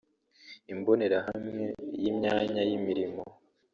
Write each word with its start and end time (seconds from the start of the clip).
imbonerahamwe 0.73 1.65
y’imyanya 2.01 2.61
y’imirimo 2.69 3.23